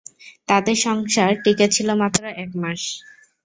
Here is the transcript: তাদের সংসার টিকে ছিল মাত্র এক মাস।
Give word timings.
তাদের 0.49 0.77
সংসার 0.85 1.31
টিকে 1.43 1.67
ছিল 1.75 1.89
মাত্র 2.01 2.21
এক 2.43 2.51
মাস। 2.55 2.81